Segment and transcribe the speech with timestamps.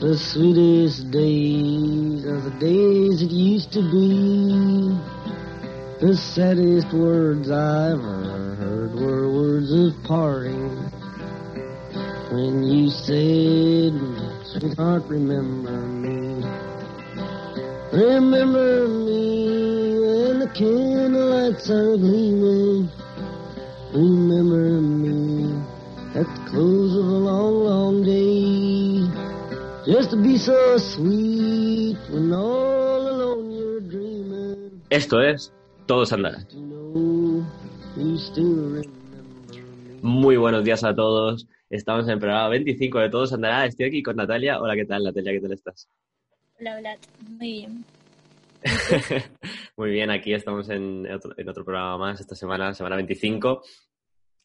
[0.00, 4.96] The sweetest days are the days it used to be.
[6.00, 10.72] The saddest words I ever heard were words of parting.
[12.32, 13.92] When you said,
[14.48, 16.48] sweetheart, remember me.
[17.92, 22.88] Remember me when the candlelights are gleaming.
[23.92, 25.62] Remember me
[26.18, 28.59] at the close of a long, long day.
[34.88, 35.52] Esto es
[35.86, 36.46] Todos Andarán.
[40.00, 41.48] Muy buenos días a todos.
[41.70, 43.66] Estamos en el programa 25 de Todos Andarán.
[43.66, 44.60] Estoy aquí con Natalia.
[44.60, 45.32] Hola, ¿qué tal, Natalia?
[45.32, 45.88] ¿Qué tal estás?
[46.60, 46.96] Hola, hola,
[47.28, 47.84] muy bien.
[49.76, 53.62] Muy bien, aquí estamos en otro, en otro programa más esta semana, semana 25.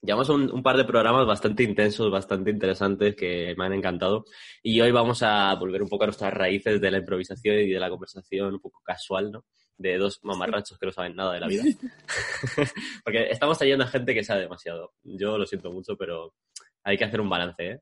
[0.06, 4.26] Llevamos un, un par de programas bastante intensos, bastante interesantes que me han encantado.
[4.62, 7.80] Y hoy vamos a volver un poco a nuestras raíces de la improvisación y de
[7.80, 9.46] la conversación un poco casual, ¿no?
[9.78, 11.64] De dos mamarrachos que no saben nada de la vida.
[13.04, 14.94] Porque estamos trayendo a gente que sabe demasiado.
[15.04, 16.36] Yo lo siento mucho, pero
[16.84, 17.80] hay que hacer un balance, ¿eh?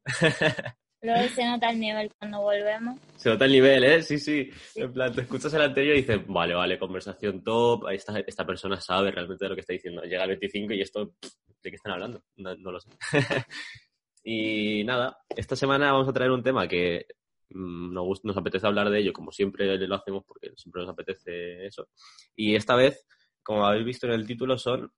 [1.02, 2.98] Luego se nota el nivel cuando volvemos.
[3.18, 4.02] Se nota el nivel, ¿eh?
[4.02, 4.50] Sí, sí.
[4.76, 8.80] En plan, te escuchas el anterior y dices, vale, vale, conversación top, esta, esta persona
[8.80, 10.04] sabe realmente de lo que está diciendo.
[10.04, 11.30] Llega el 25 y esto, pff,
[11.64, 12.24] ¿de qué están hablando?
[12.38, 12.90] No, no lo sé.
[14.24, 17.06] y nada, esta semana vamos a traer un tema que
[17.50, 21.66] mm, nos, nos apetece hablar de ello, como siempre lo hacemos porque siempre nos apetece
[21.66, 21.88] eso.
[22.36, 23.06] Y esta vez,
[23.42, 24.92] como habéis visto en el título, son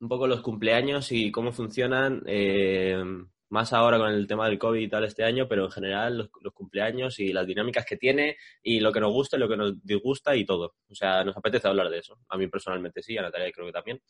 [0.00, 3.02] un poco los cumpleaños y cómo funcionan, eh,
[3.50, 6.30] más ahora con el tema del COVID y tal este año, pero en general los,
[6.40, 9.56] los cumpleaños y las dinámicas que tiene y lo que nos gusta y lo que
[9.56, 10.74] nos disgusta y todo.
[10.88, 12.18] O sea, nos apetece hablar de eso.
[12.28, 14.02] A mí personalmente sí, a Natalia creo que también.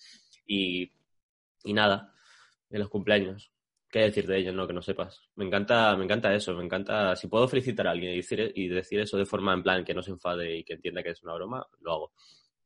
[0.46, 0.90] Y,
[1.64, 2.12] y nada,
[2.68, 3.50] de los cumpleaños.
[3.90, 4.66] ¿Qué decir de ellos, no?
[4.66, 5.20] Que no sepas.
[5.36, 7.14] Me encanta, me encanta eso, me encanta.
[7.14, 9.94] Si puedo felicitar a alguien y decir, y decir eso de forma en plan que
[9.94, 12.12] no se enfade y que entienda que es una broma, lo hago.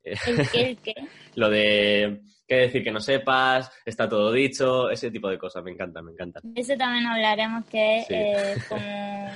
[0.02, 0.60] Eh, ¿El qué?
[0.70, 0.94] ¿El qué?
[1.34, 5.70] lo de qué decir que no sepas, está todo dicho, ese tipo de cosas, me
[5.70, 6.40] encanta, me encanta.
[6.54, 8.14] Eso también hablaremos, que es Sí.
[8.14, 9.28] eh, como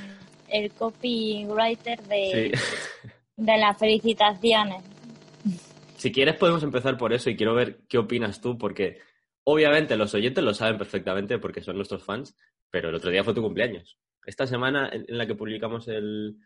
[0.49, 3.13] el copywriter de, Sí.
[3.37, 4.83] de las felicitaciones.
[5.97, 8.99] Si quieres podemos empezar por eso y quiero ver qué opinas tú, porque
[9.45, 12.37] obviamente los oyentes lo saben perfectamente porque son nuestros fans,
[12.71, 13.99] pero el otro día fue tu cumpleaños.
[14.25, 16.37] Esta semana en la que publicamos el,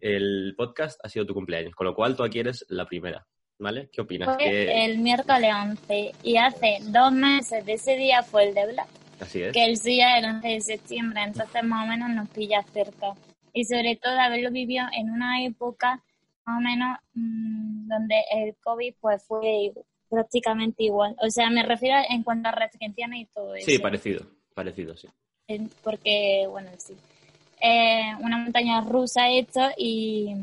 [0.00, 3.26] el podcast ha sido tu cumpleaños, con lo cual tú aquí eres la primera,
[3.58, 3.88] ¿vale?
[3.92, 4.28] ¿Qué opinas?
[4.36, 8.72] Fue ¿Qué- el miércoles 11 y hace dos meses de ese día fue el de
[8.72, 8.88] Black,
[9.20, 9.52] Así es.
[9.52, 13.14] que el suyo era el 11 de septiembre, entonces más o menos nos pilla cerca.
[13.52, 16.02] Y sobre todo haberlo vivido en una época
[16.46, 19.72] más o menos mm, donde el COVID pues fue
[20.14, 21.16] prácticamente igual.
[21.20, 23.70] O sea, me refiero en cuanto a restricciones y todo eso.
[23.70, 25.08] Sí, parecido, parecido, sí.
[25.82, 26.96] Porque, bueno, sí.
[27.60, 30.34] Eh, una montaña rusa esto y,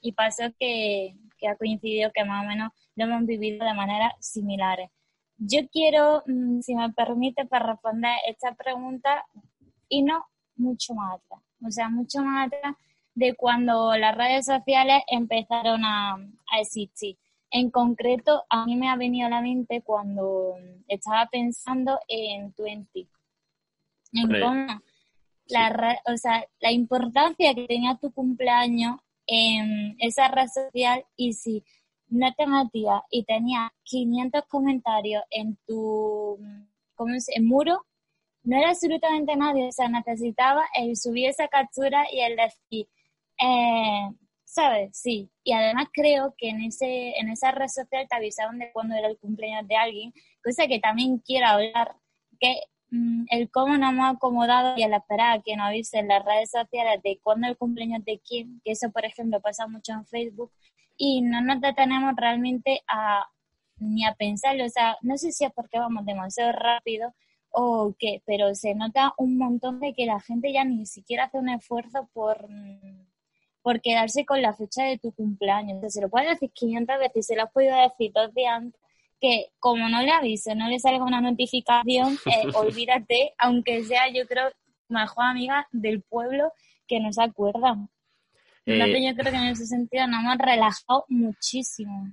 [0.00, 4.12] y pasó que, que ha coincidido que más o menos lo hemos vivido de maneras
[4.20, 4.90] similares.
[5.38, 9.24] Yo quiero, mm, si me permite, para responder esta pregunta
[9.88, 10.24] y no
[10.56, 11.40] mucho más atrás.
[11.66, 12.74] O sea, mucho más atrás
[13.14, 17.16] de cuando las redes sociales empezaron a, a existir.
[17.50, 20.56] En concreto, a mí me ha venido a la mente cuando
[20.88, 23.08] estaba pensando en Twenty.
[24.12, 24.80] En cómo
[25.48, 28.96] la, o sea, la importancia que tenía tu cumpleaños
[29.26, 31.64] en esa red social y si
[32.08, 36.38] no te metías y tenías 500 comentarios en tu
[36.94, 37.40] ¿cómo dice?
[37.40, 37.86] muro,
[38.42, 42.88] no era absolutamente nadie, o sea, necesitaba el subir esa captura y el decir,
[43.40, 44.08] eh,
[44.56, 44.90] ¿sabes?
[44.98, 45.30] Sí.
[45.44, 49.08] Y además creo que en ese en esa red social te avisaban de cuándo era
[49.08, 51.96] el cumpleaños de alguien, cosa que también quiero hablar,
[52.40, 56.24] que mm, el cómo nos hemos acomodado y el esperar a que nos avisen las
[56.24, 60.06] redes sociales de cuándo el cumpleaños de quién, que eso, por ejemplo, pasa mucho en
[60.06, 60.52] Facebook,
[60.96, 63.26] y no nos detenemos realmente a
[63.78, 67.14] ni a pensarlo, o sea, no sé si es porque vamos demasiado rápido
[67.50, 71.38] o qué, pero se nota un montón de que la gente ya ni siquiera hace
[71.38, 73.06] un esfuerzo por, mm,
[73.66, 75.72] por quedarse con la fecha de tu cumpleaños.
[75.72, 78.52] Entonces, se lo puedes decir 500 veces y se lo has podido decir dos días
[78.58, 78.80] antes,
[79.20, 84.24] que como no le avise, no le salga una notificación, eh, olvídate, aunque sea yo
[84.28, 84.52] creo
[84.88, 86.52] mejor amiga del pueblo
[86.86, 87.90] que no se acuerdan.
[88.66, 92.12] Entonces Eh, yo creo que en ese sentido nos hemos relajado muchísimo.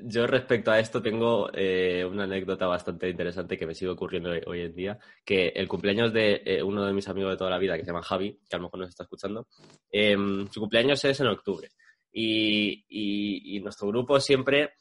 [0.00, 4.60] Yo respecto a esto tengo eh, una anécdota bastante interesante que me sigue ocurriendo hoy,
[4.60, 7.76] en día, que el cumpleaños de eh, uno de mis amigos de toda la vida,
[7.76, 9.48] que se llama Javi, que a lo mejor nos está escuchando,
[9.90, 11.68] em, su cumpleaños es en octubre.
[12.12, 14.72] Y nuestro grupo siempre,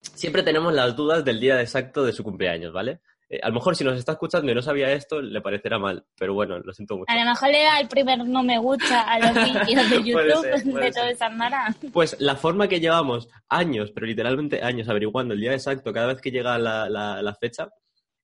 [0.00, 3.00] siempre tenemos las dudas del día exacto de su cumpleaños, ¿vale?
[3.30, 6.04] Eh, a lo mejor si nos está escuchando y no sabía esto, le parecerá mal,
[6.18, 7.12] pero bueno, lo siento mucho.
[7.12, 9.34] A lo mejor le da el primer no me gusta a los
[9.68, 11.12] vídeos de Puede YouTube ser, puede de todo ser.
[11.12, 11.74] esa mara.
[11.92, 16.20] Pues la forma que llevamos años, pero literalmente años, averiguando el día exacto cada vez
[16.22, 17.68] que llega la, la- la fecha,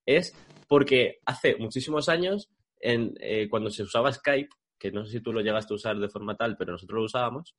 [0.07, 0.35] es
[0.69, 2.49] porque hace muchísimos años,
[2.81, 4.49] en, eh, cuando se usaba Skype,
[4.79, 7.05] que no sé si tú lo llegaste a usar de forma tal, pero nosotros lo
[7.05, 7.55] usábamos,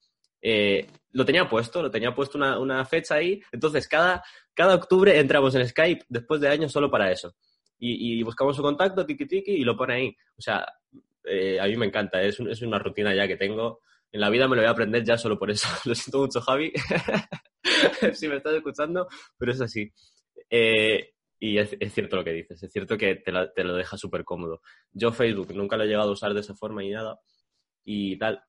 [0.47, 3.41] eh, lo tenía puesto, lo tenía puesto una, una fecha ahí.
[3.51, 7.35] Entonces, cada, cada octubre entramos en Skype después de años solo para eso.
[7.79, 10.17] Y, y buscamos su contacto, tiki tiki, y lo pone ahí.
[10.37, 10.65] O sea,
[11.23, 13.79] eh, a mí me encanta, es, un- es una rutina ya que tengo.
[14.11, 15.67] En la vida me lo voy a aprender ya solo por eso.
[15.85, 16.71] Lo siento mucho, Javi,
[18.13, 19.07] si me estás escuchando,
[19.37, 19.91] pero es así.
[20.49, 23.75] Eh, y es, es cierto lo que dices, es cierto que te, la- te lo
[23.75, 24.61] deja súper cómodo.
[24.93, 27.19] Yo Facebook nunca lo he llegado a usar de esa forma ni nada
[27.85, 28.41] y tal,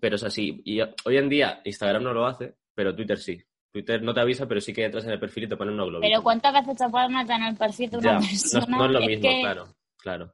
[0.00, 0.60] pero es así.
[0.64, 3.42] Y hoy en día Instagram no lo hace, pero Twitter sí.
[3.72, 5.84] Twitter no te avisa, pero sí que entras en el perfil y te ponen una
[5.84, 6.08] globita.
[6.08, 8.76] Pero ¿cuántas veces te puedes meter en el perfil de una Ya, persona?
[8.78, 9.66] no es lo Es mismo, que claro,
[9.98, 10.32] claro.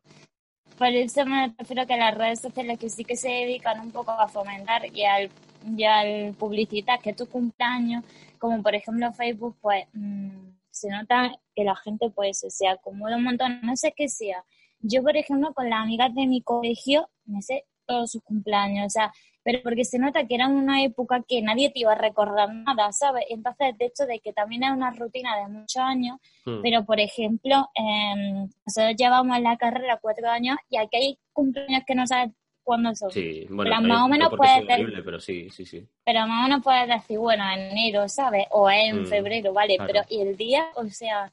[0.79, 4.13] Por eso me refiero que las redes sociales que sí que se dedican un poco
[4.13, 5.29] a fomentar y al,
[5.77, 8.05] y al publicitar que tu cumpleaños,
[8.39, 13.25] como por ejemplo Facebook, pues mm, se nota que la gente pues se acomoda un
[13.25, 14.45] montón, no sé qué sea.
[14.81, 18.91] Yo, por ejemplo, con las amigas de mi colegio, me sé todos sus cumpleaños, o
[18.91, 19.13] sea,
[19.45, 22.93] pero porque se nota que era una época que nadie te iba a recordar nada,
[22.93, 23.25] ¿sabes?
[23.31, 26.61] Entonces, de hecho, de que también es una rutina de muchos años, Hmm.
[26.63, 31.83] pero, por ejemplo, em, nosotros llevamos en la carrera cuatro años y aquí hay cumpleaños
[31.87, 32.33] que no sabes
[32.65, 33.11] cuándo son.
[33.11, 35.51] Sí, bueno, Pero eh, más o no menos porque sea puede ser- horrible, pero sí,
[35.51, 35.89] sí, sí.
[36.05, 38.47] Pero más o menos puedes decir, bueno, en enero, ¿sabes?
[38.51, 39.77] O en Mm, febrero, ¿vale?
[39.77, 39.93] claro.
[39.93, 40.67] Pero, ¿y el día?
[40.77, 41.33] O sea,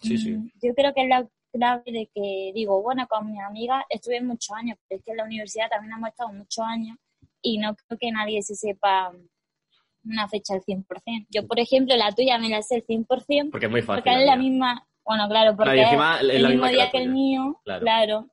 [0.00, 0.30] Sí, sí.
[0.32, 4.20] mm, yo creo que es la clave de que, digo, bueno, con mi amiga estuve
[4.20, 6.96] muchos años, pero es que en la universidad también hemos estado muchos años
[7.54, 9.12] y no creo que nadie se sepa
[10.04, 11.26] una fecha al 100%.
[11.30, 14.02] Yo, por ejemplo, la tuya me la sé al 100%, Porque es muy fácil.
[14.04, 17.10] porque es la misma, bueno, claro, porque encima es el mismo que día que el
[17.10, 17.80] mío, Claro.
[17.82, 18.30] claro.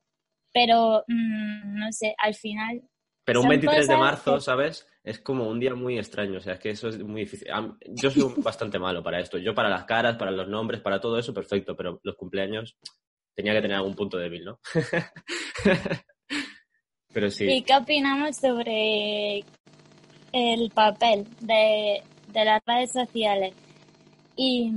[0.54, 2.82] Pero, mm, no sé, al final,
[3.26, 4.88] Pero un Son 23 de marzo, que- ¿sabes?
[5.04, 7.48] Es como un día muy extraño, o sea, es que eso es muy difícil.
[7.88, 8.22] Yo soy
[8.56, 9.38] bastante malo para esto.
[9.40, 12.78] Yo para las caras, para los nombres, para todo eso, perfecto, pero los cumpleaños
[13.36, 14.60] tenía que tener algún punto débil, ¿no?
[17.16, 19.46] pero ¿y sí, qué opinamos sobre
[20.34, 22.02] el papel de,
[22.34, 23.54] de las redes sociales
[24.36, 24.68] y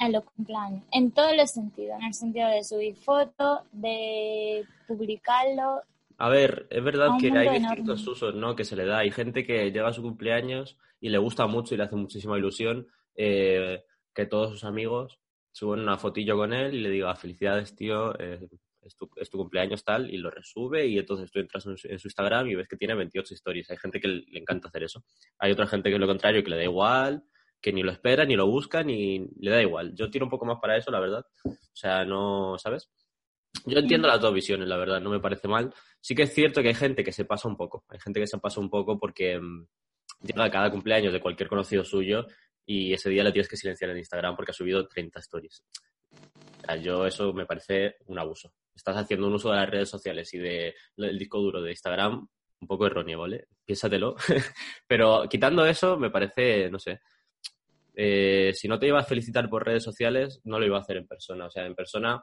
[0.00, 0.82] en los cumpleaños?
[0.92, 5.82] En todos los sentidos, en el sentido de subir fotos, de publicarlo,
[6.16, 7.58] a ver, es verdad que hay enorme.
[7.58, 8.54] distintos usos, ¿no?
[8.54, 9.00] Que se le da.
[9.00, 12.38] Hay gente que llega a su cumpleaños y le gusta mucho y le hace muchísima
[12.38, 13.82] ilusión eh,
[14.14, 15.18] que todos sus amigos
[15.52, 18.48] suban una fotillo con él y le diga felicidades, tío, eh,
[18.84, 21.88] es, tu, es tu cumpleaños tal, y lo resube y entonces tú entras en su,
[21.88, 23.70] en su Instagram y ves que tiene 28 stories.
[23.70, 25.04] Hay gente que le, encanta hacer eso.
[25.38, 27.24] Hay otra gente que es lo contrario, que le da igual,
[27.60, 29.94] que ni lo espera, ni lo busca, ni le da igual.
[29.94, 31.24] Yo tiro un poco más para eso, la verdad.
[31.44, 32.90] O sea, no, ¿sabes?
[33.66, 35.72] Yo entiendo las dos visiones, la verdad, no me parece mal.
[36.00, 37.84] Sí que es cierto que hay gente que se pasa un poco.
[37.88, 39.66] Hay gente que se pasa un poco porque mm,
[40.22, 42.26] llega a cada cumpleaños de cualquier conocido suyo
[42.66, 45.64] y ese día le tienes que silenciar en Instagram porque ha subido 30 stories.
[46.12, 48.52] O sea, yo eso me parece un abuso.
[48.74, 52.26] Estás haciendo un uso de las redes sociales y de- del disco duro de Instagram
[52.60, 53.46] un poco erróneo, ¿vale?
[53.64, 54.16] Piénsatelo.
[54.88, 57.00] Pero quitando eso, me parece, no sé.
[57.94, 60.96] eh, si no te iba a felicitar por redes sociales, no lo iba a hacer
[60.96, 61.46] en persona.
[61.46, 62.22] O sea, en persona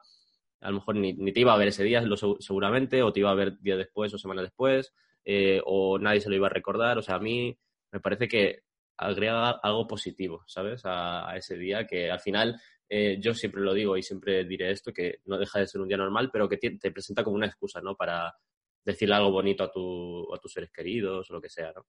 [0.62, 3.12] a lo mejor ni, ni te iba a ver ese día lo, seg- seguramente, o
[3.14, 4.94] te iba a ver días después o semanas después,
[5.26, 6.98] eh, o nadie se lo iba a recordar.
[6.98, 7.58] O sea, a mí
[7.92, 8.62] me parece que
[8.98, 10.86] agrega algo positivo, ¿sabes?
[10.86, 12.60] A, a ese día que al final
[12.94, 15.88] eh, yo siempre lo digo y siempre diré esto, que no deja de ser un
[15.88, 17.96] día normal, pero que te, te presenta como una excusa, ¿no?
[17.96, 18.36] Para
[18.84, 21.86] decirle algo bonito a, tu, a tus seres queridos o lo que sea, ¿no?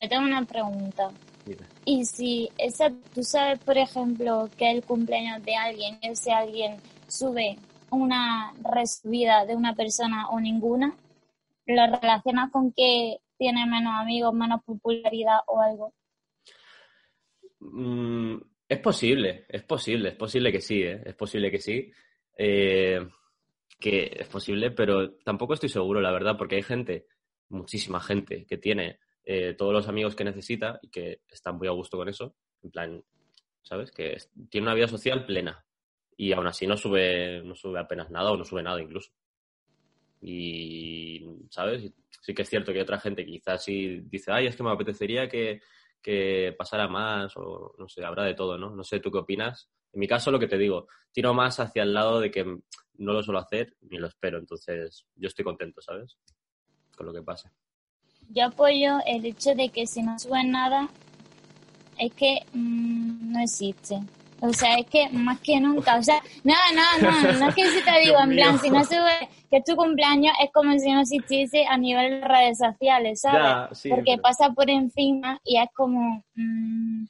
[0.00, 1.10] Yo tengo una pregunta.
[1.46, 1.66] Dime.
[1.84, 7.56] Y si esa, tú sabes, por ejemplo, que el cumpleaños de alguien, ese alguien sube
[7.90, 10.96] una resubida de una persona o ninguna,
[11.66, 15.92] ¿lo relacionas con que tiene menos amigos, menos popularidad o algo?
[17.60, 18.36] Mm,
[18.68, 21.02] es posible, es posible, es posible que sí, ¿eh?
[21.04, 21.90] Es posible que sí.
[22.36, 23.06] Eh,
[23.78, 27.06] que es posible, pero tampoco estoy seguro, la verdad, porque hay gente,
[27.48, 31.72] muchísima gente, que tiene eh, todos los amigos que necesita y que están muy a
[31.72, 32.34] gusto con eso.
[32.62, 33.02] En plan,
[33.62, 33.90] ¿sabes?
[33.90, 34.18] Que
[34.50, 35.64] tiene una vida social plena
[36.16, 39.10] y aún así no sube, no sube apenas nada o no sube nada incluso.
[40.20, 41.90] Y, ¿sabes?
[42.20, 44.62] Sí que es cierto que hay otra gente que quizás sí dice, ay, es que
[44.62, 45.62] me apetecería que,
[46.02, 48.70] que pasara más, o no sé, habrá de todo, ¿no?
[48.70, 49.68] No sé, ¿tú qué opinas?
[49.92, 53.12] En mi caso, lo que te digo, tiro más hacia el lado de que no
[53.12, 56.18] lo suelo hacer ni lo espero, entonces yo estoy contento, ¿sabes?
[56.96, 57.50] Con lo que pase.
[58.28, 60.88] Yo apoyo el hecho de que si no suben nada,
[61.98, 64.00] es que mm, no existe.
[64.42, 67.66] O sea, es que más que nunca, o sea, no, no, no, no es que
[67.68, 70.90] si te digo, en plan, si no sube que es tu cumpleaños, es como si
[70.90, 73.82] no existiese a nivel de redes sociales, ¿sabes?
[73.88, 77.04] Porque pasa por encima y es como, mmm,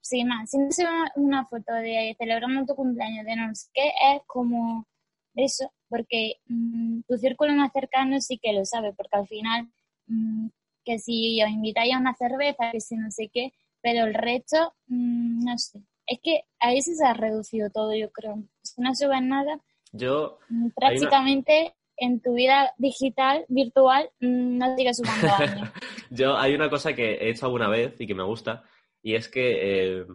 [0.00, 3.88] sí, más, si no sube una foto de celebrando tu cumpleaños, de no sé qué,
[4.14, 4.86] es como
[5.34, 9.68] eso, porque mm, tu círculo más cercano sí que lo sabe, porque al final,
[10.06, 10.48] mm,
[10.84, 13.52] que si os invitáis a una cerveza, que si no sé qué,
[13.82, 18.42] pero el resto, no sé, es que a veces se ha reducido todo, yo creo.
[18.62, 19.60] Si no subes nada,
[19.92, 25.70] yo mm, prácticamente en tu vida digital, virtual, mm, no sigues sumando años.
[26.10, 28.64] yo hay una cosa que he hecho alguna vez y que me gusta,
[29.02, 30.06] y es que eh,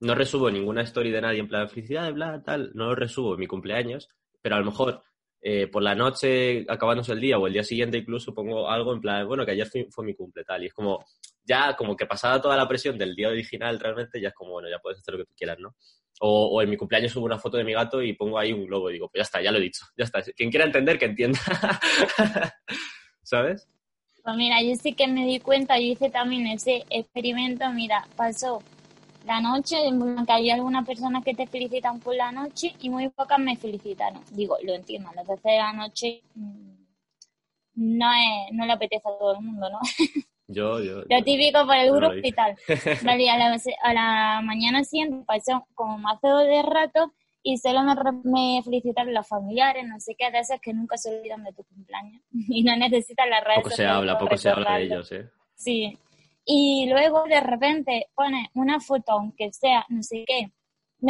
[0.00, 3.40] no resubo ninguna story de nadie en plan felicidad, bla, tal, no lo resubo en
[3.40, 4.08] mi cumpleaños,
[4.42, 5.02] pero a lo mejor
[5.46, 9.00] eh, por la noche, acabándose el día o el día siguiente incluso pongo algo en
[9.02, 10.62] plan, bueno, que ayer fue, mi cumple, tal.
[10.62, 11.04] Y es como,
[11.44, 14.68] ya como que pasada toda la presión del día original realmente, ya es como, bueno,
[14.68, 15.74] ya puedes hacer lo que tú quieras, ¿no?
[16.20, 18.88] O, en mi cumpleaños subo una foto de mi gato y pongo ahí un globo
[18.88, 20.22] y digo, pues ya está, ya lo he dicho, ya está.
[20.22, 21.40] Quien quiera entender, que entienda.
[23.22, 23.68] ¿Sabes?
[24.22, 28.62] Pues mira, yo sí que me di cuenta, yo hice también ese experimento, mira, pasó
[29.26, 29.76] la noche,
[30.26, 34.22] que hay algunas personas que te felicitan por la noche y muy pocas me felicitaron.
[34.30, 36.74] Digo, lo entiendo, a las 12 de la noche mm,
[37.74, 39.80] no, es, no le apetece a todo el mundo, ¿no?
[40.46, 41.02] Yo, yo.
[41.08, 42.54] Lo típico por el grupo y tal.
[43.02, 47.94] Vale, a, la, a la mañana siguiente pasó como más de rato y solo me,
[48.24, 51.62] me felicitaron los familiares, no sé qué, de esas que nunca se olvidan de tu
[51.64, 55.30] cumpleaños y no necesitan las redes Poco se habla, poco se habla de ellos, ¿eh?
[55.54, 55.98] Sí,
[56.44, 60.50] y luego de repente pone una foto, aunque sea no sé qué,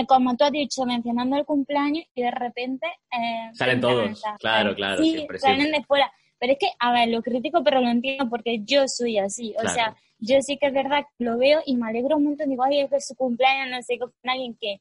[0.06, 2.86] como tú has dicho, mencionando el cumpleaños y de repente...
[3.12, 5.02] Eh, salen todos, claro, claro.
[5.02, 6.12] Sí, siempre, salen de fuera.
[6.44, 9.54] Pero es que, a ver, lo crítico, pero lo entiendo porque yo soy así.
[9.64, 12.50] O sea, yo sí que es verdad que lo veo y me alegro un montón.
[12.50, 14.78] Digo, ay, es que su cumpleaños, no sé, con alguien que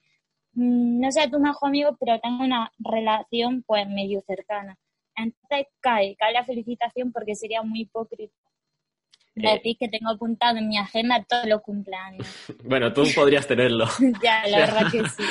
[0.55, 4.77] mm, no sea tu mejor amigo, pero tenga una relación pues medio cercana.
[5.15, 8.35] Entonces cae, cae la felicitación porque sería muy hipócrita
[9.35, 12.27] eh, ti que tengo apuntado en mi agenda todos los cumpleaños.
[12.65, 13.85] bueno, tú podrías tenerlo.
[14.21, 15.23] ya, la verdad que sí.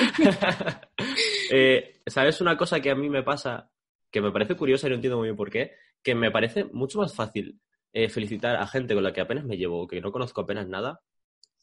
[1.50, 3.70] Eh, ¿Sabes una cosa que a mí me pasa,
[4.10, 5.72] que me parece curiosa y no entiendo muy bien por qué?
[6.02, 7.60] Que me parece mucho más fácil
[7.92, 11.00] eh, felicitar a gente con la que apenas me llevo, que no conozco apenas nada,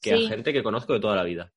[0.02, 1.54] que a gente que conozco de toda la vida.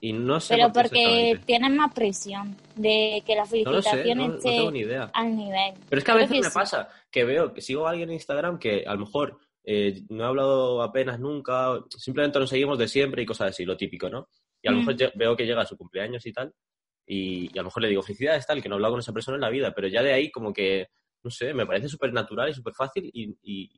[0.00, 4.70] Y no sé Pero porque tienen más presión de que la felicitación no esté tengo
[4.70, 5.10] ni idea.
[5.14, 5.74] al nivel.
[5.88, 8.58] Pero es que a veces me pasa que veo que sigo a alguien en Instagram
[8.58, 13.22] que a lo mejor eh, no he hablado apenas nunca, simplemente nos seguimos de siempre
[13.22, 14.28] y cosas así, lo típico, ¿no?
[14.60, 16.52] Y a lo mejor veo que llega a su cumpleaños y tal,
[17.06, 19.36] y, a lo mejor le digo, felicidades tal, que no he hablado con esa persona
[19.36, 20.88] en la vida, pero ya de ahí como que,
[21.24, 23.70] no sé, me parece súper natural y súper fácil y,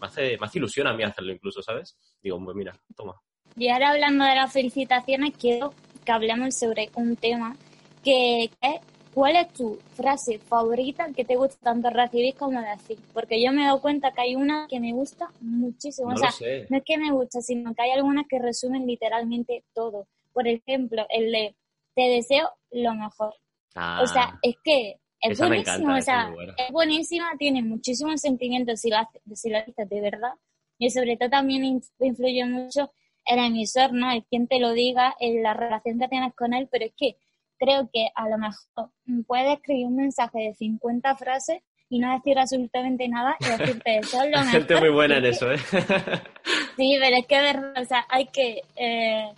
[0.00, 1.96] me, hace, me ilusión a mí hacerlo incluso, ¿sabes?
[2.22, 3.14] Digo, pues mira, toma.
[3.56, 5.72] Y ahora hablando de las felicitaciones, quiero
[6.04, 7.56] que hablemos sobre un tema
[8.02, 8.80] que es
[9.16, 12.98] ¿Cuál es tu frase favorita que te gusta tanto recibir como decir?
[13.14, 16.10] Porque yo me he dado cuenta que hay una que me gusta muchísimo.
[16.10, 16.66] No o sea, sé.
[16.68, 20.06] no es que me gusta, sino que hay algunas que resumen literalmente todo.
[20.34, 21.56] Por ejemplo, el de
[21.94, 23.32] te deseo lo mejor.
[23.32, 26.34] o sea, Ah, es que es esa me buenísimo, encanta, o sea,
[26.66, 30.32] es buenísima, tiene muchísimos sentimientos si lo, hace- si dices de verdad.
[30.78, 32.92] Y sobre todo también in- influye mucho
[33.24, 34.10] el emisor, ¿no?
[34.12, 37.16] El quien te lo diga, en la relación que tienes con él, pero es que
[37.58, 38.90] creo que a lo mejor
[39.26, 44.22] puedes escribir un mensaje de 50 frases y no decir absolutamente nada y decirte eso
[44.22, 44.52] es lo mejor.
[44.52, 45.56] gente muy buena en eso, ¿eh?
[46.76, 48.62] Sí, pero es que es verdad, o sea, hay que...
[48.76, 49.30] eh,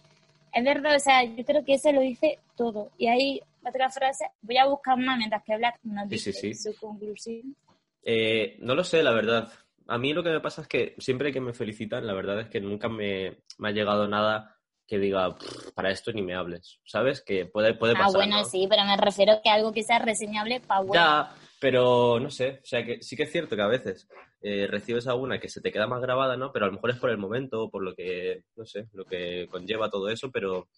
[0.53, 2.91] es verdad, o sea, yo creo que ese lo dice todo.
[2.99, 6.55] Y hay otra frase, voy a buscar más mientras que hablar, no Sí, dice sí,
[6.55, 6.73] sí.
[6.73, 7.57] su conclusión.
[8.03, 9.53] Eh, no lo sé, la verdad.
[9.87, 12.49] A mí lo que me pasa es que siempre que me felicitan, la verdad es
[12.49, 14.55] que nunca me, me ha llegado nada
[14.87, 17.23] que diga, "Pff, para esto ni me hables, ¿sabes?
[17.23, 18.15] Que puede, puede Ah, pasar.
[18.15, 18.45] bueno, ¿no?
[18.45, 20.95] sí, pero me refiero que algo que sea reseñable para bueno.
[20.95, 24.09] Ya, pero no sé, o sea que sí que es cierto que a veces
[24.41, 26.53] eh, recibes alguna que se te queda más grabada, ¿no?
[26.53, 29.47] Pero a lo mejor es por el momento, por lo que, no sé, lo que
[29.51, 30.69] conlleva todo eso, pero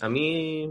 [0.00, 0.68] a mí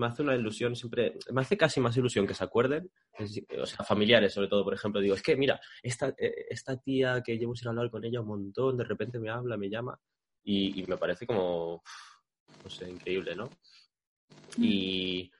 [0.00, 3.66] me hace una ilusión siempre, me hace casi más ilusión que se acuerden, es- o
[3.66, 7.38] sea, familiares sobre todo, por ejemplo, digo, es que mira, esta, eh, esta tía que
[7.38, 9.98] llevo sin hablar con ella un montón, de repente me habla, me llama,
[10.42, 11.82] y, y me parece como,
[12.64, 13.48] no sé, increíble, ¿no?
[14.58, 15.30] Y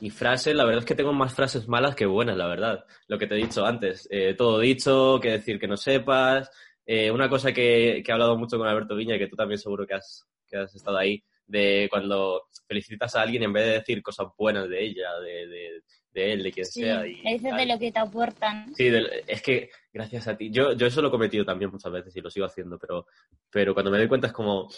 [0.00, 2.84] Y frases, la verdad es que tengo más frases malas que buenas, la verdad.
[3.08, 6.50] Lo que te he dicho antes, eh, todo dicho, que decir que no sepas.
[6.86, 9.86] Eh, una cosa que, que, he hablado mucho con Alberto Viña, que tú también seguro
[9.86, 14.02] que has, que has estado ahí, de cuando felicitas a alguien en vez de decir
[14.02, 17.06] cosas buenas de ella, de, de, de él, de quien Sí, sea.
[17.06, 18.74] Y, dices de lo que te aportan.
[18.74, 18.90] Sí,
[19.26, 20.50] es que gracias a ti.
[20.50, 23.06] Yo, yo eso lo he cometido también muchas veces y lo sigo haciendo, pero,
[23.50, 24.68] pero cuando me doy cuenta es como,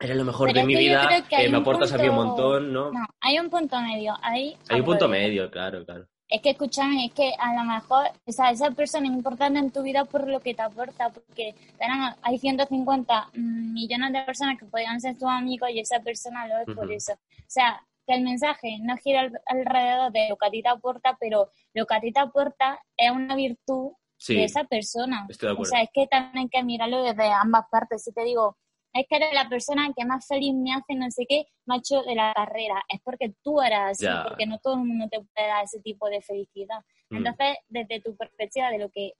[0.00, 2.16] eres lo mejor Pero de es mi vida, que eh, me aportas a mí un
[2.16, 2.92] montón, ¿no?
[2.92, 4.14] No, hay un punto medio.
[4.22, 6.08] Hay, Hay un punto medio, claro, claro.
[6.34, 9.70] Es que escúchame, es que a lo mejor, o sea, esa persona es importante en
[9.70, 14.64] tu vida por lo que te aporta, porque tenemos, hay 150 millones de personas que
[14.64, 17.12] podrían ser tus amigos y esa persona lo es por eso.
[17.12, 20.68] O sea, que el mensaje no gira al- alrededor de lo que a ti te
[20.70, 25.26] aporta, pero lo que a ti te aporta es una virtud Sí, de esa persona.
[25.28, 25.70] estoy de O acuerdo.
[25.70, 28.04] sea, es que también hay que mirarlo desde ambas partes.
[28.04, 28.56] Si te digo,
[28.92, 32.14] es que eres la persona que más feliz me hace no sé qué, macho, de
[32.14, 32.82] la carrera.
[32.88, 36.08] Es porque tú eras así, porque no todo el mundo te puede dar ese tipo
[36.08, 36.80] de felicidad.
[37.08, 37.16] Mm.
[37.16, 39.12] Entonces, desde tu perspectiva de lo que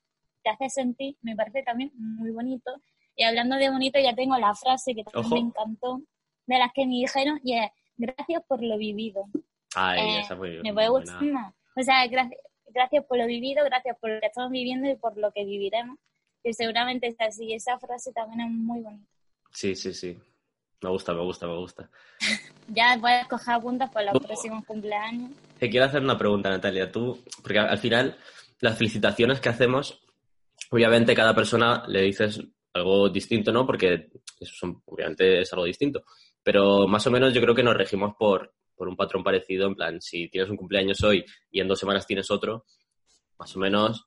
[0.43, 2.71] te hace sentir, me parece también muy bonito.
[3.17, 5.35] Y hablando de bonito, ya tengo la frase que también Ojo.
[5.35, 6.03] me encantó,
[6.47, 9.27] de las que me dijeron, y es, gracias por lo vivido.
[9.75, 11.55] Ay, Eh, esa muy me puede gustar más.
[11.77, 15.17] O sea, gracias, gracias por lo vivido, gracias por lo que estamos viviendo y por
[15.17, 15.99] lo que viviremos.
[16.43, 17.55] Que seguramente es así.
[17.55, 19.07] Esa frase también es muy bonita.
[19.53, 20.19] Sí, sí, sí.
[20.83, 21.91] Me gusta, me gusta, me gusta.
[22.69, 25.33] Ya puedes coger puntos por los próximos cumpleaños.
[25.59, 26.91] Te quiero hacer una pregunta, Natalia.
[26.91, 28.17] Tú, porque al al final,
[28.61, 30.01] las felicitaciones que hacemos,
[30.71, 32.41] obviamente cada persona le dices
[32.73, 33.67] algo distinto, ¿no?
[33.67, 36.05] Porque eso obviamente es algo distinto.
[36.43, 39.67] Pero más o menos yo creo que nos regimos por, por un patrón parecido.
[39.67, 42.65] En plan, si tienes un cumpleaños hoy y en dos semanas tienes otro,
[43.39, 44.07] más o menos,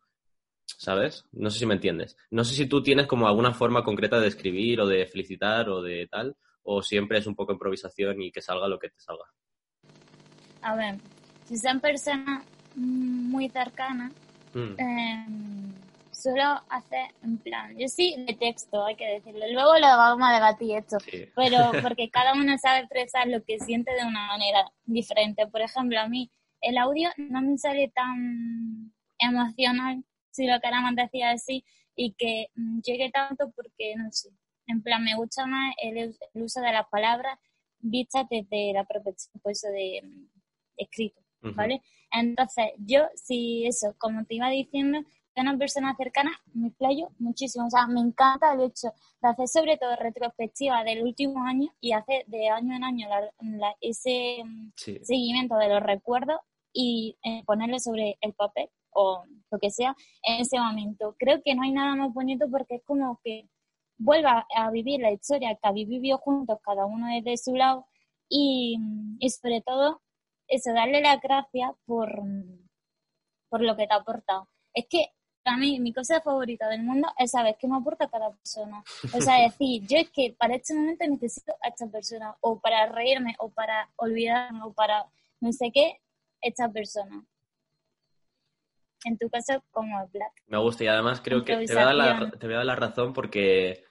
[0.66, 1.26] ¿sabes?
[1.32, 2.18] No sé si me entiendes.
[2.32, 5.82] No sé si tú tienes como alguna forma concreta de escribir o de felicitar o
[5.82, 9.26] de tal, o siempre es un poco improvisación y que salga lo que te salga.
[10.62, 10.96] A ver,
[11.46, 12.44] si son personas
[12.76, 14.12] mm, muy cercanas,
[14.56, 14.80] Mm.
[14.80, 15.26] eh,
[16.14, 19.46] suelo hacer en plan, yo sí de texto, hay que decirlo.
[19.52, 20.98] Luego lo vamos a debatir esto.
[21.02, 21.26] Sí.
[21.36, 21.58] pero
[21.92, 25.46] porque cada uno sabe expresar lo que siente de una manera diferente.
[25.48, 26.32] Por ejemplo, a mí
[26.62, 30.04] el audio no me sale tan emocional,
[30.36, 31.64] si lo queramos decir así,
[31.96, 34.30] y que mm, llegue tanto porque, no sé,
[34.68, 37.38] en plan, me gusta más el, el uso de las palabras
[37.80, 40.28] vistas desde la perspectiva pues, eso de, mm,
[40.78, 41.54] escrito, Ujú.
[41.56, 41.82] ¿vale?
[42.12, 45.00] Entonces, yo, si eso, como te iba diciendo,
[45.36, 47.68] de una persona cercana, me explayo muchísimo.
[47.68, 48.88] O sea, me encanta el hecho
[49.22, 53.32] de hacer sobre todo retrospectiva del último año y hacer de año en año la-
[53.42, 54.98] la- ese mm, Sí.
[55.04, 56.40] seguimiento de los recuerdos
[56.72, 61.16] y eh, ponerle sobre el papel o lo que sea en ese momento.
[61.20, 63.48] Creo que no hay nada más bonito porque es como que
[63.98, 67.86] vuelva a vivir la historia que habéis vivido juntos, cada uno desde su lado,
[68.28, 68.78] y,
[69.20, 70.02] y sobre todo
[70.48, 72.22] eso, darle las gracias por,
[73.50, 74.48] por lo que te ha aportado.
[74.74, 75.12] Es que
[75.44, 78.84] para mí mi cosa favorita del mundo es saber qué me aporta cada persona.
[79.14, 82.88] O sea, decir, yo es que para este momento necesito a esta persona, o para
[82.88, 85.06] reírme, o para olvidarme, o para
[85.42, 86.02] no sé qué,
[86.42, 87.24] esta persona.
[89.06, 90.34] En tu caso, como Black.
[90.48, 92.40] Me gusta y además creo que te voy, a dar la, Improvisación.
[92.40, 93.84] te voy a dar la razón porque,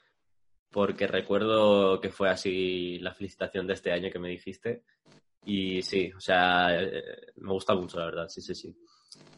[0.70, 4.82] porque recuerdo que fue así la felicitación de este año que me dijiste.
[5.44, 8.76] Y sí, o sea, eh, me gusta mucho, la verdad, sí, sí, sí.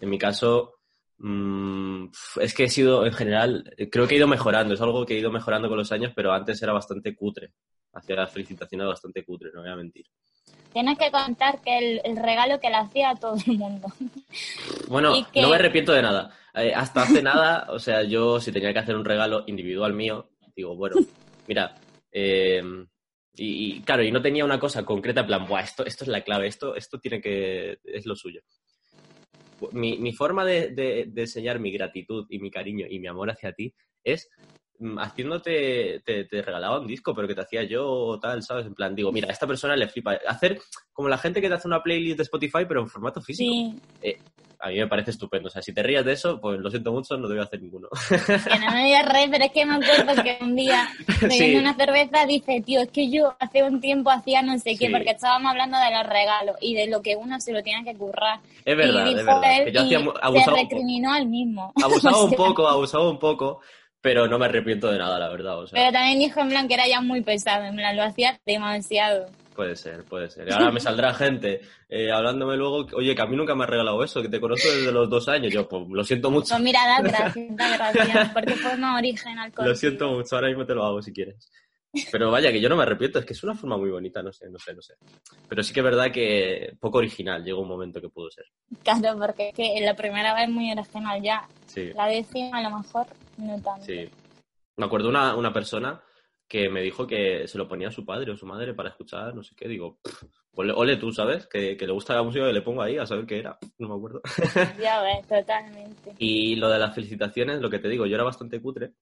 [0.00, 0.78] En mi caso,
[1.18, 2.06] mm,
[2.40, 5.18] es que he sido, en general, creo que he ido mejorando, es algo que he
[5.18, 7.52] ido mejorando con los años, pero antes era bastante cutre.
[7.92, 10.06] Hacía las felicitaciones bastante cutre, no voy a mentir.
[10.76, 13.88] Tienes que contar que el, el regalo que le hacía a todo el mundo.
[14.88, 16.30] Bueno, que- no me arrepiento de nada.
[16.54, 20.28] Eh, hasta hace nada, o sea, yo si tenía que hacer un regalo individual mío,
[20.54, 20.96] digo, bueno,
[21.48, 21.74] mira,
[22.12, 22.62] eh,
[23.36, 26.08] y, y, claro, y no tenía una cosa concreta, en plan, Buah, esto, esto es
[26.08, 28.42] la clave, esto, esto tiene que, es lo suyo.
[29.72, 33.30] Mi, mi forma de, de- de enseñar mi gratitud y mi cariño y mi amor
[33.30, 34.28] hacia ti es
[34.78, 38.66] mm, haciéndote, te, te regalaba un disco, pero que te hacía yo o tal, ¿sabes?
[38.66, 40.18] En plan, digo, mira, a esta persona le flipa.
[40.26, 40.60] Hacer
[40.92, 44.16] como la gente que te hace una playlist de Spotify, pero en formato físico Sí,
[44.58, 45.48] a mí me parece estupendo.
[45.48, 47.44] O sea, si te rías de eso, pues lo siento mucho, no te voy a
[47.44, 47.88] hacer ninguno.
[48.08, 50.88] que no me digas rey, pero es que me acuerdo que un día
[51.20, 51.56] bebiendo Sí.
[51.56, 54.88] una cerveza dice, tío, es que yo hace un tiempo hacía no sé qué, Sí.
[54.92, 57.96] porque estábamos hablando de los regalos y de lo que uno se lo tiene que
[57.98, 58.40] currar.
[58.64, 59.42] Es verdad, y es verdad.
[59.58, 61.72] él Que yo hacía se recriminó al mismo.
[61.84, 63.60] Abusaba un poco, abusaba un poco,
[64.06, 65.58] pero no me arrepiento de nada, la verdad.
[65.58, 68.04] O sea, Pero también dijo en plan que era ya muy pesado, en plan lo
[68.04, 69.26] hacía demasiado.
[69.56, 70.46] puede ser, puede ser.
[70.48, 73.70] Y ahora me saldrá gente eh, hablándome luego, oye, que a mí nunca me has
[73.70, 75.52] regalado eso, que te conozco desde los dos años.
[75.52, 76.50] Yo, pues lo siento mucho.
[76.50, 79.52] Pues mira, da gracias, da gracias, porque fue más original.
[79.58, 81.50] Lo siento mucho, ahora mismo te lo hago si quieres.
[82.12, 84.32] Pero vaya, que yo no me arrepiento, es que es una forma muy bonita, no
[84.32, 84.94] sé, no sé, no sé.
[85.48, 88.44] Pero sí que es verdad que poco original, llegó un momento que pudo ser.
[88.82, 91.48] Claro, porque es que la primera vez muy original ya.
[91.66, 93.06] Sí, La décima a lo mejor
[93.38, 93.84] no tanto.
[93.84, 94.08] sí.
[94.78, 96.02] Me acuerdo una, una persona
[96.46, 99.34] que me dijo que se lo ponía a su padre o su madre para escuchar,
[99.34, 99.66] no sé qué.
[99.66, 101.46] Digo, "Pff, ole, ole tú, ¿sabes?
[101.46, 103.58] Que, que le gusta la música que le pongo ahí, a saber qué era.
[103.78, 104.20] No me acuerdo.
[104.78, 106.14] Ya ves, totalmente.
[106.18, 108.92] Y lo de las felicitaciones, lo que te digo, yo era bastante cutre.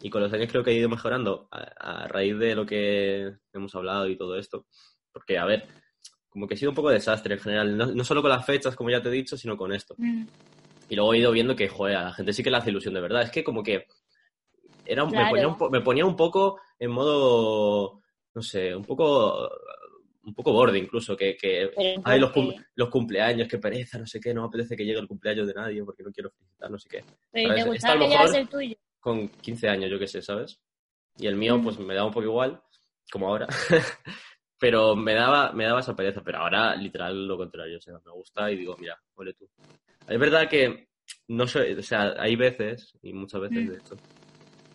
[0.00, 3.32] Y con los años creo que he ido mejorando a, a raíz de lo que
[3.52, 4.66] hemos hablado y todo esto.
[5.12, 5.66] Porque, a ver,
[6.28, 7.76] como que he sido un poco desastre en general.
[7.76, 9.94] No, no solo con las fechas, como ya te he dicho, sino con esto.
[9.98, 10.26] Mm,
[10.90, 12.94] Y luego he ido viendo que, joder, a la gente sí que le hace ilusión
[12.94, 13.22] de verdad.
[13.22, 13.86] Es que como que
[14.86, 18.00] era un- me, ponía un me ponía un poco en modo,
[18.34, 19.50] no sé, un poco
[20.22, 24.06] un poco borde incluso, que, que Pero ay, los, cum- los cumpleaños, qué pereza, no
[24.06, 26.70] sé qué, no me apetece que llegue el cumpleaños de nadie porque no quiero felicitar,
[26.70, 27.04] no sé qué.
[27.32, 27.54] Pero.
[27.54, 27.94] ¿te gustaba
[28.32, 28.76] que el tuyo?
[29.08, 30.60] Con 15 años, yo qué sé, ¿sabes?
[31.16, 31.64] Y el mío, Mm.
[31.64, 32.60] pues me daba un poco igual,
[33.10, 33.46] como ahora.
[34.60, 36.20] pero me daba, me daba esa pereza.
[36.22, 37.78] Pero ahora, literal, lo contrario.
[37.78, 39.48] O sea, me gusta y digo, mira, ole tú.
[40.06, 40.88] Es verdad que
[41.28, 43.68] no soy, o sea, hay veces, y muchas veces Mm.
[43.70, 43.96] de hecho,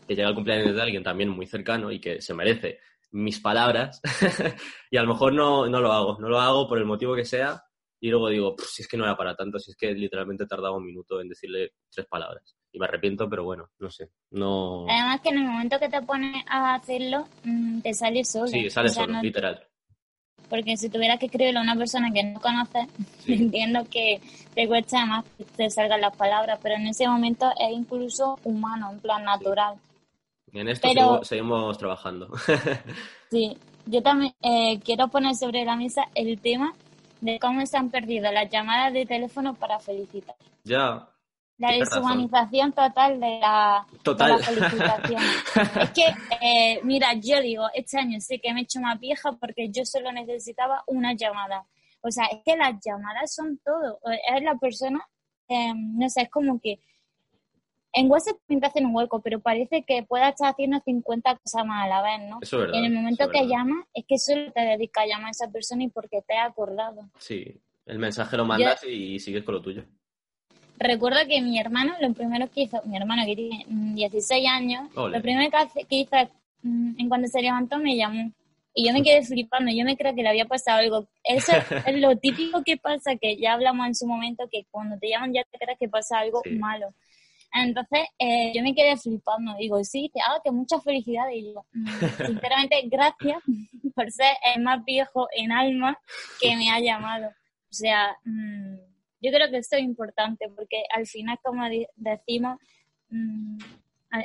[0.07, 2.79] que llega el cumpleaños de alguien también muy cercano y que se merece
[3.11, 4.01] mis palabras
[4.89, 6.17] y a lo mejor no, no lo hago.
[6.19, 7.61] No lo hago por el motivo que sea
[7.99, 10.47] y luego digo, "Pff, si es que no era para tanto, si es que literalmente
[10.47, 12.55] tardaba un minuto en decirle tres palabras.
[12.73, 14.09] Y me arrepiento, pero bueno, no sé.
[14.31, 14.85] No...
[14.89, 18.47] Además que en el momento que te pones a hacerlo, mm, te sale solo.
[18.47, 19.63] Sí, sale O sea, solo, no- literal.
[20.49, 22.87] Porque si tuvieras que escribirlo a una persona que no conoces,
[23.19, 23.33] Sí.
[23.53, 24.19] entiendo que
[24.53, 28.91] te cuesta más que te salgan las palabras, pero en ese momento es incluso humano,
[28.91, 29.75] en plan natural.
[30.51, 32.27] En esto Pero- seguimos, seguimos trabajando.
[33.31, 33.57] Sí,
[33.87, 36.73] yo también eh, quiero poner sobre la mesa el tema
[37.21, 40.35] de cómo se han perdido las llamadas de teléfono para felicitar.
[40.63, 41.07] ya,
[41.57, 44.31] La deshumanización total de la, de Total.
[44.31, 46.05] la es que,
[46.41, 49.85] eh, mira, yo digo, este año sé que me he hecho más vieja porque yo
[49.85, 51.65] solo necesitaba una llamada.
[52.01, 53.99] O sea, es que las llamadas son todo.
[54.35, 54.99] Es la persona,
[55.47, 56.79] eh, no sé, es como que
[57.93, 61.85] en WhatsApp te hacen un hueco, pero parece que pueda estar haciendo 50 cosas más
[61.85, 62.39] a la vez, ¿no?
[62.41, 62.79] Eso es verdad.
[62.79, 63.57] en el momento que verdad.
[63.57, 66.49] llamas, es que solo te dedicas a llamar a esa persona y porque te has
[66.49, 67.09] acordado.
[67.19, 69.85] Sí, el mensaje lo mandas y sigues con lo tuyo.
[70.77, 74.89] Recuerdo que mi hermano, lo primero que hizo, mi hermano que tiene mm, 16 años,
[74.95, 75.17] Ole.
[75.17, 75.49] lo primero
[75.87, 76.15] que, hizo
[76.63, 78.31] mm, en cuando se levantó me llamó.
[78.75, 81.07] Y yo me quedé flipando, yo me creo que le había pasado algo.
[81.23, 81.51] Eso
[81.87, 85.31] es lo típico que pasa, que ya hablamos en su momento, que cuando te llaman
[85.33, 86.51] ya te crees que pasa algo Sí.
[86.57, 86.87] malo.
[87.55, 89.53] Entonces, eh, yo me quedé flipando.
[89.59, 91.35] Digo, sí, te hago que muchas felicidades.
[91.35, 91.85] Y yo, mm,
[92.41, 93.37] sinceramente, gracias
[93.93, 95.99] por ser el más viejo en alma
[96.41, 97.27] que me ha llamado.
[97.27, 98.75] O sea, mm,
[99.23, 101.63] yo creo que esto es importante porque al final, como
[101.95, 102.59] decimos,
[103.09, 103.57] mm,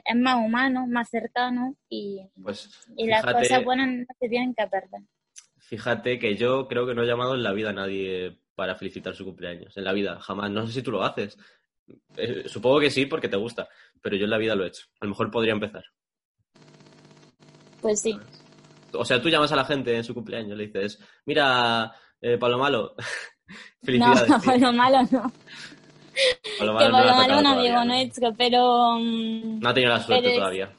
[0.04, 4.66] es más humano, más cercano y, Pues y las cosas buenas no se tienen que
[4.66, 5.02] perder.
[5.56, 9.14] fíjate que yo creo que no he llamado en la vida a nadie para felicitar
[9.14, 9.76] su cumpleaños.
[9.76, 10.50] En la vida, jamás.
[10.50, 11.38] No sé si tú lo haces.
[12.16, 13.68] Eh, supongo que sí, porque te gusta.
[14.02, 14.86] Pero yo en la vida lo he hecho.
[15.00, 15.84] A lo mejor podría empezar.
[17.80, 18.18] Pues sí,
[18.92, 22.96] O sea, tú llamas a la gente en su cumpleaños, le dices, mira, eh, Pablo
[23.82, 24.26] No, felicidades.
[24.26, 24.52] tío".
[24.52, 25.32] por lo malo no.
[26.58, 27.84] Pablo que Malo por no le lo malo un amigo ¿no?
[27.84, 28.98] nuestro, pero...
[28.98, 30.72] mm, No ha tenido la suerte todavía.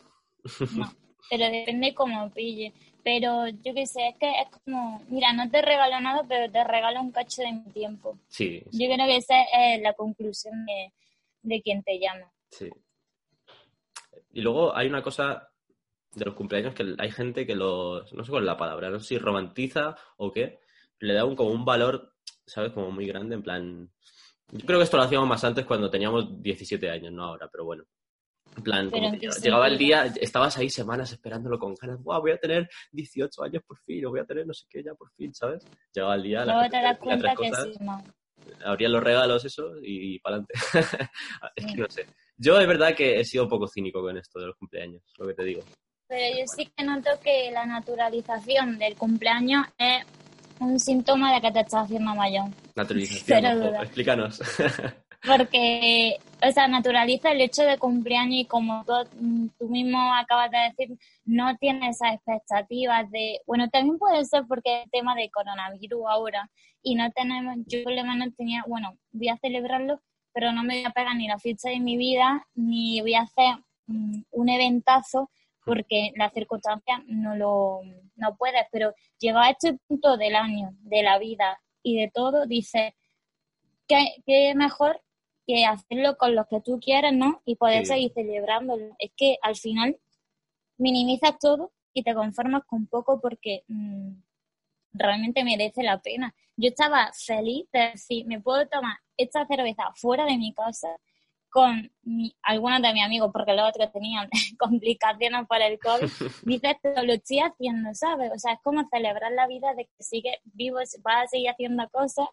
[0.76, 0.92] No,
[1.30, 2.74] pero depende cómo pille.
[3.04, 6.64] Pero yo qué sé, es que es como, mira, no te regalo nada, pero te
[6.64, 8.18] regalo un cacho de mi tiempo.
[8.28, 10.92] Sí, Yo creo que esa es la conclusión de,
[11.42, 12.32] de quien te llama.
[12.52, 12.70] sí.
[14.32, 15.50] Y luego hay una cosa
[16.14, 19.00] de los cumpleaños que hay gente que los, no sé cuál es la palabra, no
[19.00, 20.60] sé si romantiza o qué,
[21.00, 22.14] le da un, como un valor,
[22.50, 22.72] ¿sabes?
[22.74, 23.90] Como muy grande, en plan...
[24.52, 27.66] Yo creo que esto lo hacíamos más antes cuando teníamos 17 años, no ahora, pero
[27.66, 27.84] bueno.
[28.58, 32.22] En plan, como ¿en que llegaba el día, estabas ahí semanas esperándolo con ganas, ¡guau!
[32.22, 34.96] Voy a tener 18 años por fin, o voy a tener no sé qué ya
[34.96, 35.64] por fin, ¿sabes?
[35.94, 38.04] Llegaba el día, la gente cuenta tres que cosas, sí, no.
[38.66, 40.54] abrían los regalos, eso, y, para adelante.
[41.56, 41.78] es que Sí.
[41.78, 42.08] no sé.
[42.38, 45.28] Yo es verdad que he sido un poco cínico con esto de los cumpleaños, lo
[45.28, 45.62] que te digo.
[46.08, 50.06] Pero yo sí que noto que la naturalización del cumpleaños es
[50.60, 52.46] un síntoma de que te estás haciendo mayor.
[52.76, 53.84] Naturalización, duda.
[53.84, 54.40] explícanos.
[55.26, 58.94] Porque, o sea, naturaliza el hecho de cumpleaños y como tú,
[59.58, 64.84] tú mismo acabas de decir, no tienes esas expectativas de, bueno, también puede ser porque
[64.84, 66.50] el tema de coronavirus ahora
[66.82, 70.02] y no tenemos, yo por lo menos tenía, bueno, voy a celebrarlo,
[70.34, 73.24] pero no me voy a pegar ni la ficha de mi vida, ni voy a
[73.24, 73.56] hacer
[73.88, 75.30] mm, un eventazo
[75.76, 77.82] porque las circunstancias no lo
[78.16, 82.46] no puedes, pero llegado a este punto del año, de la vida y de todo,
[82.46, 82.94] dices,
[83.88, 85.02] ¿qué, qué mejor
[85.48, 87.42] que hacerlo con los que tú quieres, ¿no?
[87.46, 87.94] Y poder Sí.
[87.94, 88.96] seguir celebrándolo.
[89.00, 89.98] Es que al final
[90.78, 94.12] minimizas todo y te conformas con poco porque mm,
[94.94, 96.36] realmente merece la pena.
[96.56, 100.90] Yo estaba feliz de decir, me puedo tomar esta cerveza fuera de mi casa
[101.50, 101.92] con
[102.44, 106.10] algunos de mis amigos, porque los otros tenían complicaciones por el COVID,
[106.46, 108.32] dices, lo estoy haciendo, ¿sabes?
[108.34, 111.88] O sea, es como celebrar la vida de que sigue vivo, vas a seguir haciendo
[111.90, 112.28] cosas,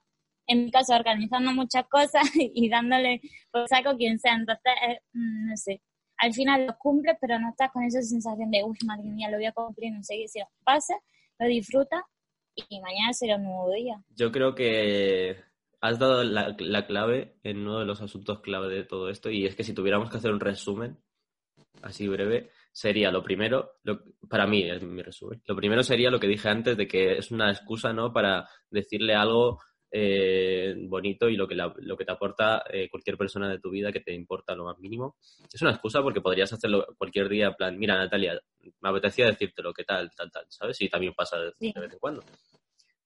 [0.46, 4.35] en mi caso organizando muchas cosas y dándole por saco quien sea.
[4.35, 4.72] Entonces,
[5.12, 5.83] mm, no sé,
[6.18, 9.37] al final lo cumples, pero no estás con esa sensación de, uy, madre mía, lo
[9.37, 10.94] voy a cumplir, no sé qué, si lo pasa,
[11.38, 12.02] lo disfrutas
[12.55, 14.02] y mañana será un nuevo día.
[14.14, 15.37] Yo creo que
[15.81, 19.55] has dado la, clave en uno de los asuntos clave de todo esto y es
[19.55, 20.99] que si tuviéramos que hacer un resumen
[21.83, 23.73] así breve, sería lo primero,
[24.29, 27.31] para mí es mi resumen, lo primero sería lo que dije antes de que es
[27.31, 28.12] una excusa, ¿no?
[28.12, 29.61] Para decirle algo
[29.91, 33.93] eh, bonito y lo que, lo que te aporta eh, cualquier persona de tu vida
[33.93, 35.17] que te importa lo más mínimo.
[35.53, 38.39] Es una excusa porque podrías hacerlo cualquier día, en plan, mira Natalia,
[38.81, 40.81] me apetecía decirte lo que tal, tal, tal, ¿sabes?
[40.83, 42.23] Y también pasa de, vez en cuando.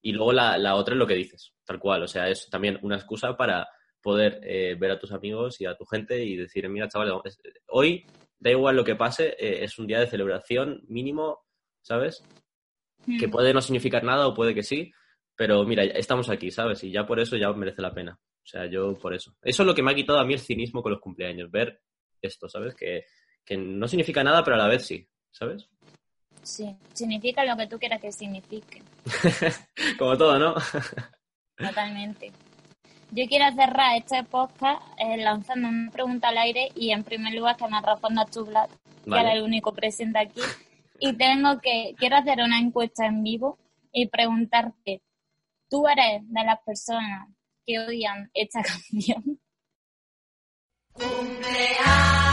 [0.01, 2.79] Y luego la, la, otra es lo que dices, tal cual, o sea, es también
[2.81, 3.67] una excusa para
[4.01, 7.21] poder eh, ver a tus amigos y a tu gente y decir, mira, chaval,
[7.67, 8.05] hoy
[8.39, 11.41] da igual lo que pase, es un día de celebración mínimo,
[11.81, 12.23] ¿sabes?
[13.19, 13.31] Que hmm.
[13.31, 14.91] puede no significar nada o puede que sí,
[15.35, 16.83] pero mira, estamos aquí, ¿sabes?
[16.83, 18.19] Y ya por eso ya merece la pena.
[18.43, 19.35] O sea, yo por eso.
[19.41, 21.81] Eso es lo que me ha quitado a mí el cinismo con los cumpleaños, ver
[22.21, 22.75] esto, ¿sabes?
[22.75, 23.05] Que,
[23.57, 25.67] no significa nada, pero a la vez sí, ¿sabes?
[26.43, 28.81] Sí, significa lo que tú quieras que signifique.
[29.99, 30.55] Como todo, ¿no?
[31.57, 32.31] Totalmente.
[33.11, 37.57] Yo quiero cerrar este podcast eh, lanzando una pregunta al aire y en primer lugar
[37.57, 38.69] que me responda tu Vlad,
[39.03, 40.41] que era el único presente aquí.
[40.99, 43.57] Y tengo que, quiero hacer una encuesta en vivo
[43.91, 45.01] y preguntarte,
[45.69, 47.27] tú eres de las personas
[47.65, 49.39] que odian esta canción.
[51.85, 52.30] a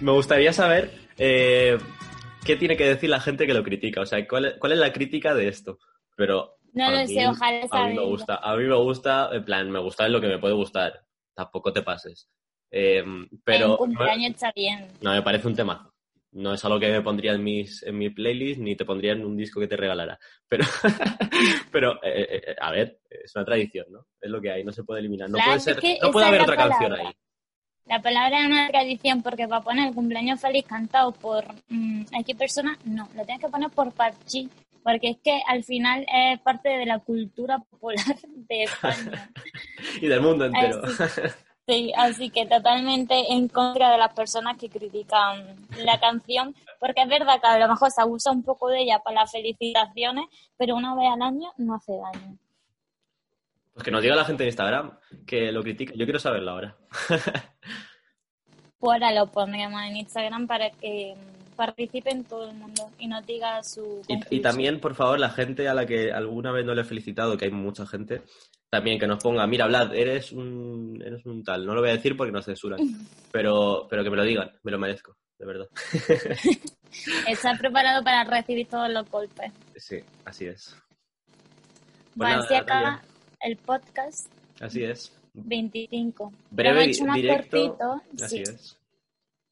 [0.00, 1.78] me gustaría saber eh,
[2.44, 4.00] qué tiene que decir la gente que lo critica.
[4.00, 5.78] O sea, ¿cuál, es la crítica de esto?
[6.16, 6.56] Pero.
[6.72, 9.78] No lo sé, ojalá A mí me gusta, a mí me gusta, en plan, me
[9.78, 11.04] gusta lo que me puede gustar.
[11.34, 12.28] Tampoco te pases.
[12.70, 13.76] Em, pero.
[13.76, 14.88] cumpleaños está bien.
[15.00, 15.90] No, me parece un tema.
[16.32, 19.24] No es algo que me pondría en, mis, en mi playlist ni te pondría en
[19.24, 20.18] un disco que te regalara.
[20.48, 20.64] Pero,
[21.70, 24.08] pero eh, eh, a ver, es una tradición, ¿no?
[24.20, 25.30] Es lo que hay, no se puede eliminar.
[25.30, 27.06] No puede ser, no puede haber otra canción ahí.
[27.86, 32.36] La palabra es una tradición porque para poner el cumpleaños feliz cantado por mmm, X
[32.36, 34.48] personas, no, lo tienes que poner por parchi,
[34.82, 39.30] porque es que al final es parte de la cultura popular de España.
[40.00, 40.82] y del mundo entero.
[41.66, 47.08] sí, así que totalmente en contra de las personas que critican la canción, porque es
[47.08, 50.24] verdad que a lo mejor se abusa un poco de ella para las felicitaciones,
[50.56, 52.38] pero una vez al año no hace daño.
[53.74, 55.92] Pues que nos diga la gente en Instagram que lo critica.
[55.96, 56.76] Yo quiero saberlo ahora.
[58.78, 61.14] pues ahora lo pondremos en Instagram para que
[61.56, 64.00] participen todo el mundo y nos diga su.
[64.30, 67.36] Y, también, por favor, la gente a la que alguna vez no le he felicitado,
[67.36, 68.22] que hay mucha gente,
[68.70, 71.66] también que nos ponga, mira, Vlad, eres un, eres un tal.
[71.66, 72.78] No lo voy a decir porque nos censuran,
[73.32, 75.66] pero, pero que me lo digan, me lo merezco, de verdad.
[77.28, 79.50] Estás preparado para recibir todos los golpes.
[79.74, 80.76] Sí, así es.
[82.16, 83.02] Pues acá
[83.44, 84.26] el podcast.
[84.60, 85.12] Así es.
[85.34, 86.32] 25.
[86.50, 88.00] Breve, hecho más directo.
[88.22, 88.78] así es.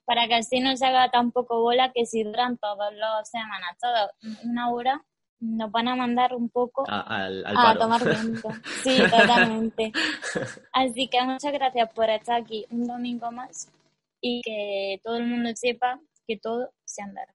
[0.05, 4.11] Para que así no se haga tampoco bola que si duran todas las semanas, toda
[4.45, 5.05] una hora,
[5.41, 8.49] nos van a mandar un poco a, a tomar viento.
[8.83, 9.93] Sí, totalmente.
[10.73, 13.69] Así que muchas gracias por estar aquí un domingo más
[14.21, 17.35] y que todo el mundo sepa que todo se andará.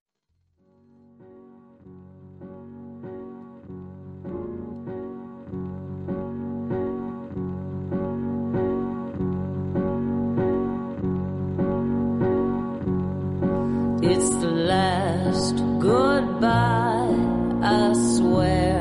[15.88, 17.16] Goodbye,
[17.64, 18.76] I swear.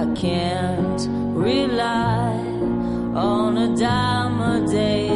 [0.00, 1.02] I can't
[1.34, 2.30] rely
[3.16, 5.10] on a dime a day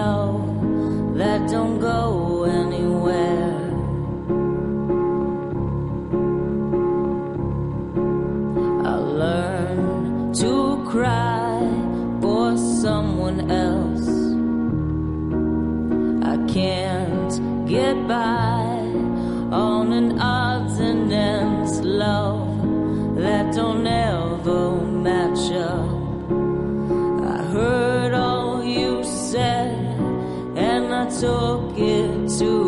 [0.00, 0.30] low
[1.16, 3.58] that don't go anywhere.
[8.92, 10.52] I learn to
[10.88, 11.58] cry
[12.22, 14.08] for someone else.
[16.32, 17.17] I can't
[17.68, 18.64] get by
[19.52, 22.64] on an odds and ends love
[23.16, 25.90] that don't ever match up.
[27.34, 29.76] I heard all you said
[30.56, 32.67] and I took it too